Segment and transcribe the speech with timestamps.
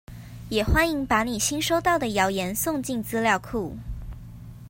[0.49, 3.73] 也歡迎把你新收到的謠言送進資料庫